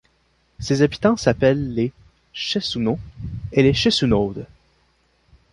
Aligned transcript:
Ses 0.57 0.81
habitants 0.81 1.15
s'appellent 1.15 1.75
les 1.75 1.91
Cheissounauds 2.33 2.97
et 3.51 3.61
les 3.61 3.75
Cheissounaudes. 3.75 4.47